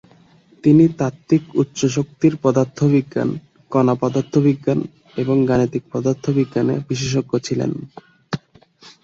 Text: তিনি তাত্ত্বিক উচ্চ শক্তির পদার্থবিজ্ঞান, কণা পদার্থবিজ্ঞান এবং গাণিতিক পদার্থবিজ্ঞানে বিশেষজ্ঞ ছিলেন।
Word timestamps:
তিনি 0.63 0.83
তাত্ত্বিক 0.99 1.43
উচ্চ 1.55 1.79
শক্তির 1.87 2.33
পদার্থবিজ্ঞান, 2.43 3.29
কণা 3.71 3.93
পদার্থবিজ্ঞান 3.95 4.79
এবং 5.17 5.35
গাণিতিক 5.45 5.83
পদার্থবিজ্ঞানে 5.93 6.75
বিশেষজ্ঞ 6.89 7.31
ছিলেন। 7.37 7.71